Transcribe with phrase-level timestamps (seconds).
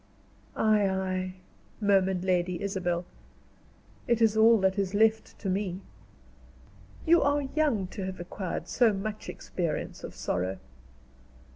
[0.55, 0.89] "Ay!
[0.89, 1.33] Ay!"
[1.79, 3.05] murmured Lady Isabel.
[4.07, 5.81] "It is all that is left to me."
[7.05, 10.57] "You are young to have acquired so much experience of sorrow."